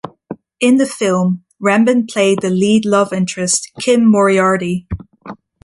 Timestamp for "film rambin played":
0.87-2.39